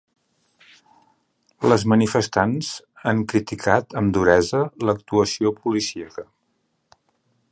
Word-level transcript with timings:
Les 1.71 1.83
manifestants 1.93 2.71
han 3.11 3.21
criticat 3.33 3.95
amb 4.03 4.15
duresa 4.17 4.65
l’actuació 4.89 5.55
policíaca. 5.63 6.29